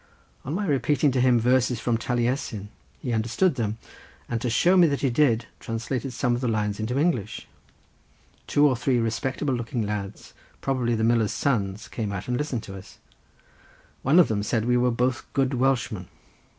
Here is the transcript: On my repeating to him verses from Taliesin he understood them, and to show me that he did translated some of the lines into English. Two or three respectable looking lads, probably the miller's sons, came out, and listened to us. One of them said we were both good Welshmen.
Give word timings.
On 0.43 0.55
my 0.55 0.65
repeating 0.65 1.11
to 1.11 1.21
him 1.21 1.39
verses 1.39 1.79
from 1.79 1.95
Taliesin 1.95 2.69
he 2.99 3.13
understood 3.13 3.53
them, 3.53 3.77
and 4.27 4.41
to 4.41 4.49
show 4.49 4.75
me 4.75 4.87
that 4.87 5.01
he 5.01 5.11
did 5.11 5.45
translated 5.59 6.11
some 6.11 6.33
of 6.33 6.41
the 6.41 6.47
lines 6.47 6.79
into 6.79 6.97
English. 6.97 7.45
Two 8.47 8.67
or 8.67 8.75
three 8.75 8.97
respectable 8.97 9.53
looking 9.53 9.83
lads, 9.85 10.33
probably 10.59 10.95
the 10.95 11.03
miller's 11.03 11.31
sons, 11.33 11.87
came 11.87 12.11
out, 12.11 12.27
and 12.27 12.35
listened 12.35 12.63
to 12.63 12.75
us. 12.75 12.97
One 14.01 14.17
of 14.19 14.27
them 14.27 14.41
said 14.41 14.65
we 14.65 14.75
were 14.75 14.89
both 14.89 15.31
good 15.33 15.53
Welshmen. 15.53 16.07